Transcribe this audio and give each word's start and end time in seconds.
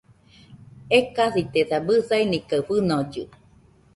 Ekasitesa, 0.97 1.77
bɨsani 1.85 2.37
kaɨ 2.49 2.61
fɨnollɨ 2.67 3.23